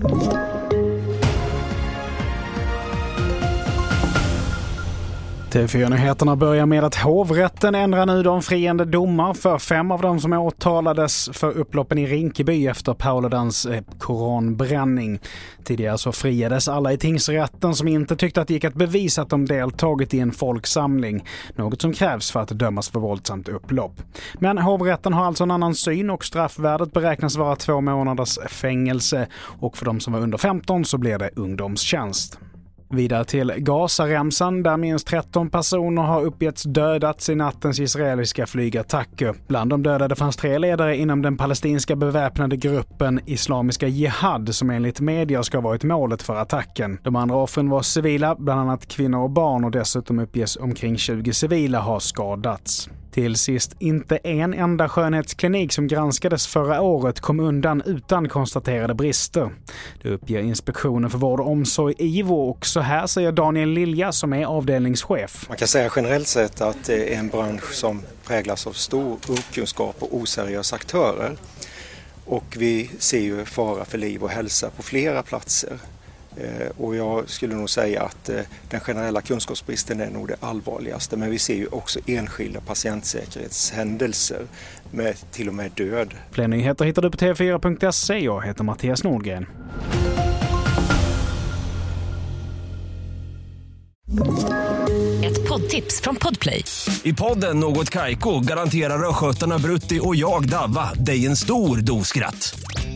[0.00, 0.57] you
[5.52, 10.32] TV4-nyheterna börjar med att hovrätten ändrar nu de friande domar för fem av dem som
[10.32, 15.18] åtalades för upploppen i Rinkeby efter Paludans eh, koranbränning.
[15.64, 19.30] Tidigare så friades alla i tingsrätten som inte tyckte att det gick att bevisa att
[19.30, 21.24] de deltagit i en folksamling,
[21.56, 24.02] något som krävs för att dömas för våldsamt upplopp.
[24.34, 29.26] Men hovrätten har alltså en annan syn och straffvärdet beräknas vara två månaders fängelse
[29.60, 32.38] och för de som var under 15 så blir det ungdomstjänst.
[32.90, 39.34] Vidare till Gazaremsan där minst 13 personer har uppgetts dödats i nattens israeliska flygattacker.
[39.48, 45.00] Bland de dödade fanns tre ledare inom den palestinska beväpnade gruppen Islamiska Jihad som enligt
[45.00, 46.98] media ska ha varit målet för attacken.
[47.02, 51.32] De andra offren var civila, bland annat kvinnor och barn och dessutom uppges omkring 20
[51.32, 52.88] civila ha skadats.
[53.10, 59.50] Till sist, inte en enda skönhetsklinik som granskades förra året kom undan utan konstaterade brister.
[60.02, 64.32] Det uppger Inspektionen för vård och omsorg, IVO, och så här säger Daniel Lilja som
[64.32, 65.44] är avdelningschef.
[65.48, 69.96] Man kan säga generellt sett att det är en bransch som präglas av stor okunskap
[69.98, 71.36] och oseriösa aktörer.
[72.24, 75.78] Och vi ser ju fara för liv och hälsa på flera platser.
[76.40, 81.16] Eh, och jag skulle nog säga att eh, den generella kunskapsbristen är nog det allvarligaste.
[81.16, 84.42] Men vi ser ju också enskilda patientsäkerhetshändelser
[84.90, 86.14] med till och med död.
[86.30, 88.18] Fler nyheter hittar du på tv4.se.
[88.18, 89.46] Jag heter Mattias Nordgren.
[95.24, 96.64] Ett poddtips från Podplay.
[97.02, 102.60] I podden Något Kaiko garanterar östgötarna Brutti och jag, Davva, dig en stor dos skratt.